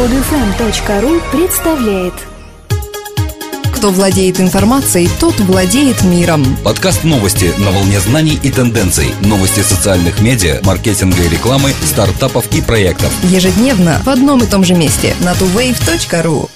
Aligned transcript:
Podfm.ru 0.00 1.20
представляет 1.30 2.14
Кто 3.74 3.90
владеет 3.90 4.40
информацией, 4.40 5.10
тот 5.20 5.38
владеет 5.40 6.02
миром. 6.04 6.42
Подкаст 6.64 7.04
новости 7.04 7.52
на 7.58 7.70
волне 7.70 8.00
знаний 8.00 8.40
и 8.42 8.50
тенденций. 8.50 9.08
Новости 9.20 9.60
социальных 9.60 10.22
медиа, 10.22 10.60
маркетинга 10.64 11.22
и 11.22 11.28
рекламы, 11.28 11.72
стартапов 11.84 12.50
и 12.56 12.62
проектов. 12.62 13.12
Ежедневно 13.24 14.00
в 14.02 14.08
одном 14.08 14.42
и 14.42 14.46
том 14.46 14.64
же 14.64 14.72
месте 14.72 15.14
на 15.20 15.32
tuwave.ru. 15.32 16.48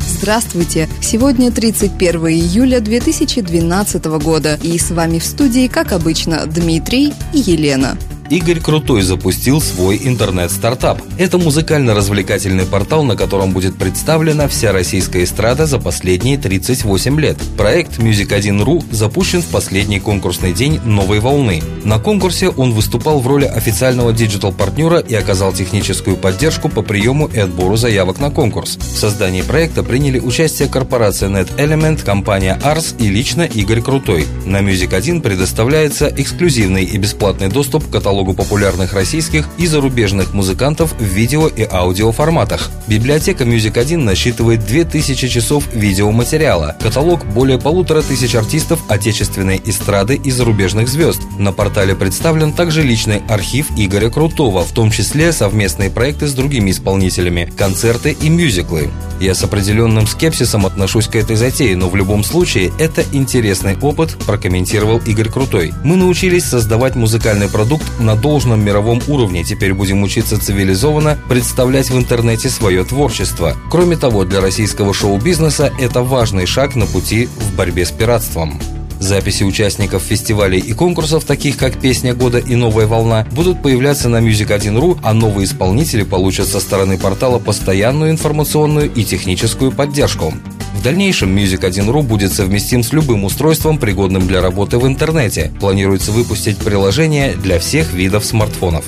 Здравствуйте! 0.00 0.90
Сегодня 1.00 1.50
31 1.50 2.26
июля 2.26 2.80
2012 2.80 4.04
года 4.04 4.58
и 4.62 4.78
с 4.78 4.90
вами 4.90 5.18
в 5.18 5.24
студии, 5.24 5.68
как 5.68 5.92
обычно, 5.92 6.44
Дмитрий 6.44 7.14
и 7.32 7.38
Елена. 7.38 7.96
Игорь 8.30 8.58
Крутой 8.58 9.02
запустил 9.02 9.60
свой 9.60 10.00
интернет-стартап. 10.02 11.02
Это 11.18 11.36
музыкально-развлекательный 11.36 12.64
портал, 12.64 13.04
на 13.04 13.16
котором 13.16 13.52
будет 13.52 13.76
представлена 13.76 14.48
вся 14.48 14.72
российская 14.72 15.24
эстрада 15.24 15.66
за 15.66 15.78
последние 15.78 16.38
38 16.38 17.20
лет. 17.20 17.36
Проект 17.58 17.98
Music1.ru 17.98 18.82
запущен 18.90 19.42
в 19.42 19.46
последний 19.46 20.00
конкурсный 20.00 20.54
день 20.54 20.80
Новой 20.86 21.20
волны. 21.20 21.62
На 21.84 21.98
конкурсе 21.98 22.48
он 22.48 22.72
выступал 22.72 23.20
в 23.20 23.26
роли 23.26 23.44
официального 23.44 24.12
digital 24.12 24.50
-партнера 24.50 25.00
и 25.00 25.14
оказал 25.14 25.52
техническую 25.52 26.16
поддержку 26.16 26.70
по 26.70 26.80
приему 26.80 27.26
и 27.26 27.38
отбору 27.38 27.76
заявок 27.76 28.20
на 28.20 28.30
конкурс. 28.30 28.76
В 28.76 28.98
создании 28.98 29.42
проекта 29.42 29.82
приняли 29.82 30.18
участие 30.18 30.68
корпорация 30.68 31.28
Net 31.28 31.54
Element, 31.56 32.02
компания 32.02 32.58
Ars 32.62 32.96
и 32.98 33.08
лично 33.08 33.42
Игорь 33.42 33.82
Крутой. 33.82 34.26
На 34.46 34.62
Music1 34.62 35.20
предоставляется 35.20 36.10
эксклюзивный 36.16 36.84
и 36.84 36.96
бесплатный 36.96 37.48
доступ 37.48 37.86
к 37.86 37.90
каталогу 37.90 38.13
каталогу 38.14 38.34
популярных 38.34 38.92
российских 38.92 39.48
и 39.58 39.66
зарубежных 39.66 40.34
музыкантов 40.34 40.94
в 41.00 41.02
видео 41.02 41.48
и 41.48 41.66
аудио 41.68 42.12
форматах. 42.12 42.70
Библиотека 42.86 43.42
Music1 43.42 44.04
насчитывает 44.04 44.64
2000 44.64 45.26
часов 45.26 45.64
видеоматериала, 45.74 46.76
каталог 46.80 47.26
более 47.26 47.58
полутора 47.58 48.02
тысяч 48.02 48.36
артистов 48.36 48.78
отечественной 48.88 49.60
эстрады 49.64 50.14
и 50.14 50.30
зарубежных 50.30 50.88
звезд. 50.88 51.22
На 51.40 51.52
портале 51.52 51.96
представлен 51.96 52.52
также 52.52 52.82
личный 52.82 53.20
архив 53.28 53.66
Игоря 53.76 54.10
Крутого, 54.10 54.64
в 54.64 54.70
том 54.70 54.92
числе 54.92 55.32
совместные 55.32 55.90
проекты 55.90 56.28
с 56.28 56.34
другими 56.34 56.70
исполнителями, 56.70 57.52
концерты 57.56 58.12
и 58.12 58.28
мюзиклы. 58.28 58.90
Я 59.20 59.34
с 59.34 59.42
определенным 59.42 60.06
скепсисом 60.06 60.66
отношусь 60.66 61.06
к 61.06 61.16
этой 61.16 61.36
затее, 61.36 61.76
но 61.76 61.88
в 61.88 61.96
любом 61.96 62.24
случае 62.24 62.72
это 62.78 63.04
интересный 63.12 63.76
опыт, 63.80 64.16
прокомментировал 64.26 64.98
Игорь 65.06 65.28
Крутой. 65.28 65.72
Мы 65.84 65.96
научились 65.96 66.44
создавать 66.44 66.94
музыкальный 66.94 67.48
продукт 67.48 67.84
на 67.98 68.16
должном 68.16 68.64
мировом 68.64 69.00
уровне. 69.06 69.44
Теперь 69.44 69.74
будем 69.74 70.02
учиться 70.02 70.40
цивилизованно 70.40 71.18
представлять 71.28 71.90
в 71.90 71.96
интернете 71.96 72.48
свое 72.50 72.84
творчество. 72.84 73.56
Кроме 73.70 73.96
того, 73.96 74.24
для 74.24 74.40
российского 74.40 74.92
шоу-бизнеса 74.92 75.72
это 75.78 76.02
важный 76.02 76.46
шаг 76.46 76.74
на 76.74 76.86
пути 76.86 77.26
в 77.26 77.54
борьбе 77.54 77.84
с 77.84 77.90
пиратством. 77.90 78.60
Записи 79.00 79.44
участников 79.44 80.02
фестивалей 80.02 80.58
и 80.58 80.72
конкурсов, 80.72 81.24
таких 81.24 81.56
как 81.56 81.78
«Песня 81.80 82.14
года» 82.14 82.38
и 82.38 82.54
«Новая 82.54 82.86
волна», 82.86 83.26
будут 83.32 83.62
появляться 83.62 84.08
на 84.08 84.18
Music1.ru, 84.18 84.98
а 85.02 85.12
новые 85.12 85.46
исполнители 85.46 86.02
получат 86.04 86.48
со 86.48 86.60
стороны 86.60 86.98
портала 86.98 87.38
постоянную 87.38 88.10
информационную 88.10 88.92
и 88.92 89.04
техническую 89.04 89.72
поддержку. 89.72 90.32
В 90.74 90.82
дальнейшем 90.82 91.36
Music1.ru 91.36 92.02
будет 92.02 92.32
совместим 92.32 92.82
с 92.82 92.92
любым 92.92 93.24
устройством, 93.24 93.78
пригодным 93.78 94.26
для 94.26 94.40
работы 94.40 94.78
в 94.78 94.86
интернете. 94.86 95.52
Планируется 95.60 96.12
выпустить 96.12 96.58
приложение 96.58 97.34
для 97.34 97.58
всех 97.58 97.92
видов 97.92 98.24
смартфонов. 98.24 98.84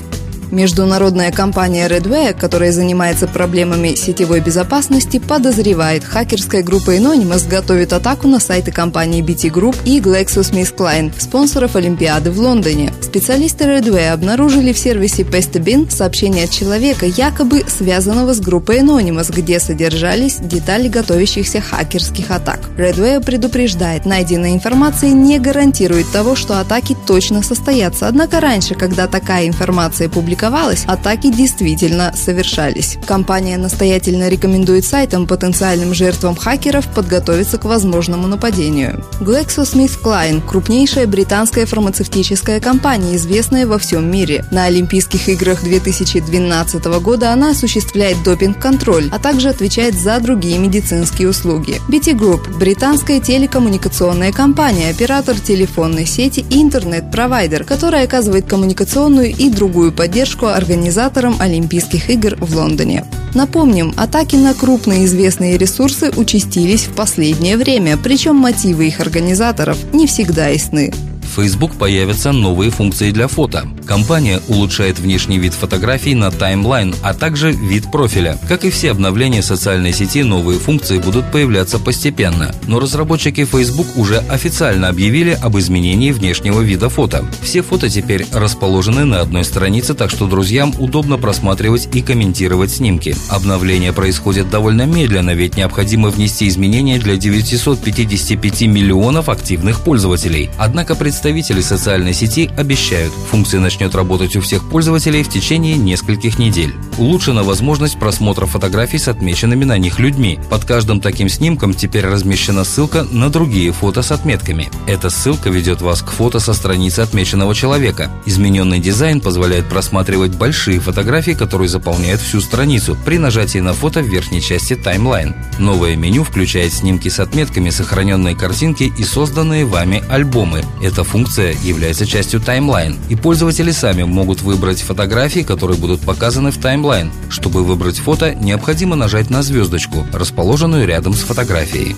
Международная 0.50 1.32
компания 1.32 1.88
Redware, 1.88 2.32
которая 2.38 2.70
занимается 2.70 3.26
проблемами 3.26 3.94
сетевой 3.94 4.40
безопасности, 4.40 5.18
подозревает, 5.18 6.04
хакерская 6.04 6.62
группа 6.62 6.96
Anonymous 6.96 7.48
готовит 7.48 7.92
атаку 7.92 8.28
на 8.28 8.38
сайты 8.38 8.70
компании 8.70 9.24
BT 9.24 9.52
Group 9.52 9.76
и 9.84 10.00
GlaxoSmithKline, 10.00 11.12
спонсоров 11.18 11.74
Олимпиады 11.76 12.30
в 12.30 12.38
Лондоне. 12.38 12.92
Специалисты 13.02 13.64
Redware 13.64 14.12
обнаружили 14.12 14.72
в 14.72 14.78
сервисе 14.78 15.22
Pestabin 15.22 15.90
сообщение 15.90 16.44
от 16.44 16.50
человека, 16.50 17.06
якобы 17.06 17.64
связанного 17.66 18.32
с 18.32 18.40
группой 18.40 18.78
Anonymous, 18.80 19.32
где 19.34 19.58
содержались 19.58 20.36
детали 20.36 20.88
готовящихся 20.88 21.60
хакерских 21.60 22.30
атак. 22.30 22.60
Redware 22.76 23.24
предупреждает, 23.24 24.06
найденная 24.06 24.54
информация 24.54 25.10
не 25.10 25.38
гарантирует 25.38 26.10
того, 26.12 26.36
что 26.36 26.60
атаки 26.60 26.96
точно 27.06 27.42
состоятся. 27.42 28.06
Однако 28.06 28.40
раньше, 28.40 28.74
когда 28.74 29.08
такая 29.08 29.48
информация 29.48 30.08
публиковалась, 30.08 30.35
публиковалось, 30.36 30.84
атаки 30.86 31.30
действительно 31.32 32.12
совершались. 32.14 32.98
Компания 33.06 33.56
настоятельно 33.56 34.28
рекомендует 34.28 34.84
сайтам 34.84 35.26
потенциальным 35.26 35.94
жертвам 35.94 36.36
хакеров 36.36 36.86
подготовиться 36.88 37.56
к 37.58 37.64
возможному 37.64 38.26
нападению. 38.26 39.02
GlaxoSmithKline– 39.20 40.42
крупнейшая 40.46 41.06
британская 41.06 41.64
фармацевтическая 41.64 42.60
компания, 42.60 43.16
известная 43.16 43.66
во 43.66 43.78
всем 43.78 44.10
мире. 44.10 44.44
На 44.50 44.64
Олимпийских 44.64 45.28
играх 45.28 45.62
2012 45.62 46.84
года 47.00 47.32
она 47.32 47.50
осуществляет 47.50 48.22
допинг-контроль, 48.22 49.08
а 49.10 49.18
также 49.18 49.48
отвечает 49.48 49.94
за 49.94 50.20
другие 50.20 50.58
медицинские 50.58 51.30
услуги. 51.30 51.80
BT 51.88 52.12
Group– 52.12 52.58
британская 52.58 53.20
телекоммуникационная 53.20 54.32
компания, 54.32 54.90
оператор 54.90 55.38
телефонной 55.40 56.04
сети 56.04 56.44
и 56.50 56.62
интернет-провайдер, 56.62 57.64
которая 57.64 58.04
оказывает 58.04 58.46
коммуникационную 58.46 59.34
и 59.34 59.48
другую 59.48 59.92
поддержку 59.92 60.25
поддержку 60.26 60.46
организаторам 60.46 61.36
Олимпийских 61.38 62.10
игр 62.10 62.36
в 62.40 62.56
Лондоне. 62.56 63.04
Напомним, 63.34 63.94
атаки 63.96 64.34
на 64.34 64.54
крупные 64.54 65.04
известные 65.04 65.56
ресурсы 65.56 66.10
участились 66.16 66.86
в 66.86 66.94
последнее 66.94 67.56
время, 67.56 67.96
причем 67.96 68.34
мотивы 68.34 68.88
их 68.88 68.98
организаторов 68.98 69.78
не 69.92 70.08
всегда 70.08 70.48
ясны. 70.48 70.92
Facebook 71.36 71.74
появятся 71.74 72.32
новые 72.32 72.70
функции 72.70 73.10
для 73.10 73.28
фото. 73.28 73.68
Компания 73.86 74.40
улучшает 74.48 74.98
внешний 74.98 75.38
вид 75.38 75.52
фотографий 75.52 76.14
на 76.14 76.30
таймлайн, 76.30 76.94
а 77.02 77.12
также 77.12 77.52
вид 77.52 77.90
профиля. 77.92 78.38
Как 78.48 78.64
и 78.64 78.70
все 78.70 78.90
обновления 78.90 79.42
социальной 79.42 79.92
сети, 79.92 80.22
новые 80.22 80.58
функции 80.58 80.98
будут 80.98 81.30
появляться 81.30 81.78
постепенно. 81.78 82.54
Но 82.66 82.80
разработчики 82.80 83.44
Facebook 83.44 83.86
уже 83.96 84.20
официально 84.30 84.88
объявили 84.88 85.38
об 85.42 85.58
изменении 85.58 86.10
внешнего 86.10 86.62
вида 86.62 86.88
фото. 86.88 87.26
Все 87.42 87.60
фото 87.60 87.90
теперь 87.90 88.26
расположены 88.32 89.04
на 89.04 89.20
одной 89.20 89.44
странице, 89.44 89.92
так 89.92 90.08
что 90.08 90.26
друзьям 90.26 90.72
удобно 90.78 91.18
просматривать 91.18 91.94
и 91.94 92.00
комментировать 92.00 92.70
снимки. 92.70 93.14
Обновление 93.28 93.92
происходит 93.92 94.48
довольно 94.48 94.86
медленно, 94.86 95.34
ведь 95.34 95.58
необходимо 95.58 96.08
внести 96.08 96.48
изменения 96.48 96.98
для 96.98 97.18
955 97.18 98.62
миллионов 98.62 99.28
активных 99.28 99.82
пользователей. 99.82 100.48
Однако 100.56 100.94
представители 100.94 101.25
представители 101.26 101.60
социальной 101.60 102.14
сети 102.14 102.48
обещают, 102.56 103.12
функция 103.12 103.58
начнет 103.58 103.96
работать 103.96 104.36
у 104.36 104.40
всех 104.40 104.62
пользователей 104.68 105.24
в 105.24 105.28
течение 105.28 105.76
нескольких 105.76 106.38
недель. 106.38 106.72
Улучшена 106.98 107.42
возможность 107.42 107.98
просмотра 107.98 108.46
фотографий 108.46 108.98
с 108.98 109.08
отмеченными 109.08 109.64
на 109.64 109.76
них 109.76 109.98
людьми. 109.98 110.38
Под 110.48 110.64
каждым 110.64 111.00
таким 111.00 111.28
снимком 111.28 111.74
теперь 111.74 112.06
размещена 112.06 112.62
ссылка 112.62 113.02
на 113.02 113.28
другие 113.28 113.72
фото 113.72 114.02
с 114.02 114.12
отметками. 114.12 114.70
Эта 114.86 115.10
ссылка 115.10 115.50
ведет 115.50 115.82
вас 115.82 116.00
к 116.00 116.10
фото 116.10 116.38
со 116.38 116.54
страницы 116.54 117.00
отмеченного 117.00 117.56
человека. 117.56 118.08
Измененный 118.24 118.78
дизайн 118.78 119.20
позволяет 119.20 119.68
просматривать 119.68 120.36
большие 120.36 120.78
фотографии, 120.78 121.32
которые 121.32 121.68
заполняют 121.68 122.20
всю 122.20 122.40
страницу 122.40 122.96
при 123.04 123.18
нажатии 123.18 123.58
на 123.58 123.74
фото 123.74 124.00
в 124.00 124.06
верхней 124.06 124.40
части 124.40 124.76
timeline. 124.76 125.34
Новое 125.58 125.96
меню 125.96 126.22
включает 126.22 126.72
снимки 126.72 127.08
с 127.08 127.18
отметками, 127.18 127.70
сохраненные 127.70 128.36
картинки 128.36 128.92
и 128.96 129.02
созданные 129.02 129.66
вами 129.66 130.04
альбомы. 130.08 130.64
Это 130.80 131.02
функция 131.16 131.56
является 131.62 132.04
частью 132.04 132.40
timeline, 132.40 132.98
и 133.08 133.16
пользователи 133.16 133.70
сами 133.70 134.02
могут 134.02 134.42
выбрать 134.42 134.82
фотографии, 134.82 135.40
которые 135.40 135.78
будут 135.78 136.02
показаны 136.02 136.50
в 136.50 136.58
timeline. 136.58 137.10
Чтобы 137.30 137.64
выбрать 137.64 137.96
фото, 137.96 138.34
необходимо 138.34 138.96
нажать 138.96 139.30
на 139.30 139.42
звездочку, 139.42 140.04
расположенную 140.12 140.86
рядом 140.86 141.14
с 141.14 141.20
фотографией. 141.20 141.96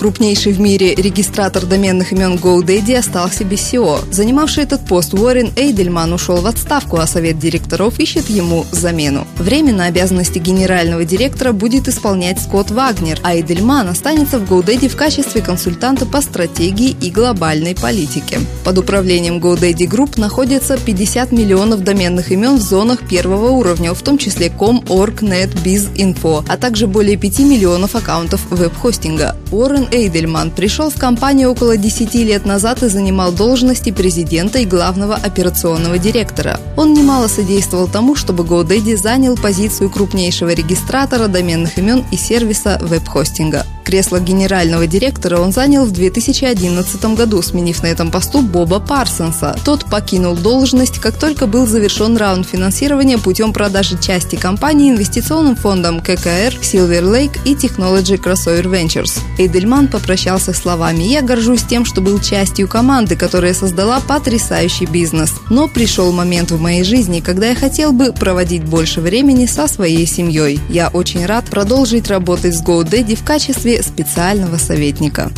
Крупнейший 0.00 0.54
в 0.54 0.60
мире 0.60 0.94
регистратор 0.94 1.66
доменных 1.66 2.12
имен 2.12 2.36
GoDaddy 2.36 2.96
остался 2.96 3.44
без 3.44 3.60
SEO. 3.70 4.02
Занимавший 4.10 4.62
этот 4.62 4.80
пост 4.86 5.12
Уоррен 5.12 5.52
Эйдельман 5.56 6.14
ушел 6.14 6.36
в 6.36 6.46
отставку, 6.46 6.96
а 6.96 7.06
совет 7.06 7.38
директоров 7.38 7.98
ищет 8.00 8.30
ему 8.30 8.64
замену. 8.72 9.26
Временно 9.36 9.84
обязанности 9.84 10.38
генерального 10.38 11.04
директора 11.04 11.52
будет 11.52 11.86
исполнять 11.86 12.40
Скотт 12.40 12.70
Вагнер, 12.70 13.20
а 13.22 13.34
Эйдельман 13.34 13.88
останется 13.88 14.38
в 14.38 14.50
GoDaddy 14.50 14.88
в 14.88 14.96
качестве 14.96 15.42
консультанта 15.42 16.06
по 16.06 16.22
стратегии 16.22 16.96
и 16.98 17.10
глобальной 17.10 17.74
политике. 17.74 18.38
Под 18.64 18.78
управлением 18.78 19.36
GoDaddy 19.36 19.86
Group 19.86 20.18
находится 20.18 20.78
50 20.78 21.30
миллионов 21.30 21.84
доменных 21.84 22.32
имен 22.32 22.56
в 22.56 22.62
зонах 22.62 23.06
первого 23.06 23.50
уровня, 23.50 23.92
в 23.92 24.00
том 24.00 24.16
числе 24.16 24.46
com, 24.46 24.82
org, 24.86 25.16
net, 25.16 25.52
biz, 25.62 25.92
info, 25.94 26.42
а 26.48 26.56
также 26.56 26.86
более 26.86 27.18
5 27.18 27.40
миллионов 27.40 27.94
аккаунтов 27.94 28.40
веб-хостинга. 28.48 29.36
Уоррен 29.52 29.89
Эйдельман 29.90 30.50
пришел 30.50 30.90
в 30.90 30.96
компанию 30.96 31.50
около 31.50 31.76
10 31.76 32.14
лет 32.14 32.46
назад 32.46 32.82
и 32.82 32.88
занимал 32.88 33.32
должности 33.32 33.90
президента 33.90 34.58
и 34.58 34.66
главного 34.66 35.14
операционного 35.14 35.98
директора. 35.98 36.60
Он 36.76 36.92
немало 36.94 37.26
содействовал 37.28 37.88
тому, 37.88 38.14
чтобы 38.14 38.44
GoDaddy 38.44 38.96
занял 38.96 39.36
позицию 39.36 39.90
крупнейшего 39.90 40.52
регистратора 40.52 41.28
доменных 41.28 41.78
имен 41.78 42.04
и 42.10 42.16
сервиса 42.16 42.78
веб-хостинга. 42.80 43.66
Кресло 43.84 44.20
генерального 44.20 44.86
директора 44.86 45.40
он 45.40 45.52
занял 45.52 45.84
в 45.84 45.92
2011 45.92 47.04
году, 47.16 47.42
сменив 47.42 47.82
на 47.82 47.88
этом 47.88 48.10
посту 48.10 48.42
Боба 48.42 48.80
Парсонса. 48.80 49.56
Тот 49.64 49.84
покинул 49.86 50.36
должность, 50.36 50.98
как 50.98 51.18
только 51.18 51.46
был 51.46 51.66
завершен 51.66 52.16
раунд 52.16 52.46
финансирования 52.46 53.18
путем 53.18 53.52
продажи 53.52 53.98
части 54.00 54.36
компании 54.36 54.90
инвестиционным 54.90 55.56
фондам 55.56 56.00
ККР, 56.00 56.56
Silver 56.60 57.02
Lake 57.02 57.38
и 57.44 57.54
Technology 57.54 58.20
Crossover 58.20 58.64
Ventures. 58.64 59.20
Эйдельман 59.38 59.88
попрощался 59.88 60.52
словами 60.52 61.02
«Я 61.04 61.22
горжусь 61.22 61.64
тем, 61.64 61.84
что 61.84 62.00
был 62.00 62.20
частью 62.20 62.68
команды, 62.68 63.16
которая 63.16 63.54
создала 63.54 64.00
потрясающий 64.00 64.86
бизнес. 64.86 65.34
Но 65.50 65.68
пришел 65.68 66.12
момент 66.12 66.50
в 66.50 66.60
моей 66.60 66.84
жизни, 66.84 67.20
когда 67.20 67.48
я 67.48 67.54
хотел 67.54 67.92
бы 67.92 68.12
проводить 68.12 68.64
больше 68.64 69.00
времени 69.00 69.46
со 69.46 69.66
своей 69.66 70.06
семьей. 70.06 70.60
Я 70.68 70.88
очень 70.88 71.26
рад 71.26 71.46
продолжить 71.46 72.08
работать 72.08 72.54
с 72.54 72.62
GoDaddy 72.62 73.16
в 73.16 73.24
качестве 73.24 73.79
специального 73.82 74.56
советника. 74.56 75.30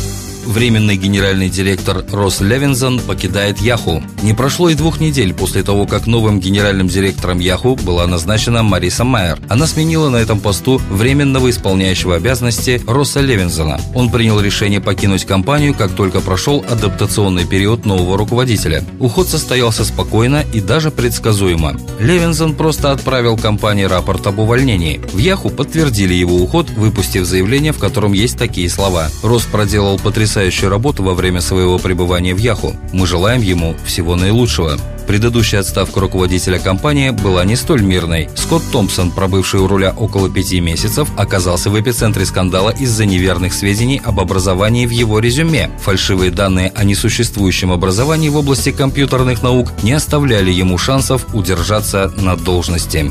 Временный 0.44 0.96
генеральный 0.96 1.48
директор 1.48 2.04
Росс 2.10 2.40
Левинзон 2.40 2.98
покидает 2.98 3.58
Яху. 3.58 4.02
Не 4.22 4.34
прошло 4.34 4.68
и 4.70 4.74
двух 4.74 4.98
недель 4.98 5.32
после 5.34 5.62
того, 5.62 5.86
как 5.86 6.08
новым 6.08 6.40
генеральным 6.40 6.88
директором 6.88 7.38
Яху 7.38 7.76
была 7.76 8.08
назначена 8.08 8.64
Мариса 8.64 9.04
Майер. 9.04 9.38
Она 9.48 9.68
сменила 9.68 10.08
на 10.08 10.16
этом 10.16 10.40
посту 10.40 10.80
временного 10.90 11.48
исполняющего 11.48 12.16
обязанности 12.16 12.82
Росса 12.88 13.20
Левинзона. 13.20 13.80
Он 13.94 14.10
принял 14.10 14.40
решение 14.40 14.80
покинуть 14.80 15.24
компанию, 15.24 15.74
как 15.74 15.92
только 15.92 16.20
прошел 16.20 16.64
адаптационный 16.68 17.46
период 17.46 17.86
нового 17.86 18.18
руководителя. 18.18 18.84
Уход 18.98 19.28
состоялся 19.28 19.84
спокойно 19.84 20.44
и 20.52 20.60
даже 20.60 20.90
предсказуемо. 20.90 21.76
Левинзон 22.00 22.56
просто 22.56 22.90
отправил 22.90 23.36
компании 23.36 23.84
рапорт 23.84 24.26
об 24.26 24.40
увольнении. 24.40 25.00
В 25.12 25.18
Яху 25.18 25.50
подтвердили 25.50 26.14
его 26.14 26.36
уход, 26.36 26.68
выпустив 26.70 27.26
заявление, 27.26 27.72
в 27.72 27.78
котором 27.78 28.12
есть 28.12 28.36
такие 28.36 28.68
слова. 28.68 29.08
Росс 29.22 29.44
проделал 29.44 29.98
потрясающий 29.98 30.31
потрясающую 30.32 30.70
работу 30.70 31.02
во 31.02 31.12
время 31.12 31.43
своего 31.43 31.79
пребывания 31.79 32.34
в 32.34 32.38
Яху. 32.38 32.75
Мы 32.93 33.06
желаем 33.06 33.43
ему 33.43 33.75
всего 33.84 34.17
наилучшего. 34.17 34.79
Предыдущая 35.06 35.61
отставка 35.61 36.00
руководителя 36.00 36.58
компании 36.58 37.11
была 37.11 37.44
не 37.44 37.55
столь 37.55 37.82
мирной. 37.82 38.31
Скотт 38.34 38.62
Томпсон, 38.73 39.11
пробывший 39.11 39.61
у 39.61 39.67
руля 39.67 39.93
около 39.94 40.31
пяти 40.31 40.61
месяцев, 40.61 41.11
оказался 41.19 41.69
в 41.69 41.79
эпицентре 41.79 42.25
скандала 42.25 42.70
из-за 42.70 43.05
неверных 43.05 43.52
сведений 43.52 44.00
об 44.02 44.20
образовании 44.20 44.87
в 44.87 44.90
его 44.90 45.19
резюме. 45.19 45.70
Фальшивые 45.82 46.31
данные 46.31 46.73
о 46.75 46.85
несуществующем 46.85 47.70
образовании 47.70 48.31
в 48.31 48.37
области 48.37 48.73
компьютерных 48.73 49.43
наук 49.43 49.69
не 49.82 49.93
оставляли 49.93 50.50
ему 50.50 50.78
шансов 50.78 51.26
удержаться 51.35 52.11
на 52.17 52.37
должности. 52.37 53.11